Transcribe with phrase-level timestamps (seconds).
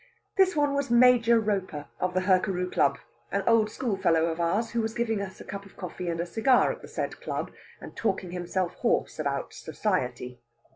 [0.35, 2.97] This one was Major Roper, of the Hurkaru Club,
[3.31, 6.25] an old schoolfellow of ours, who was giving us a cup of coffee and a
[6.25, 10.39] cigar at the said Club, and talking himself hoarse about Society.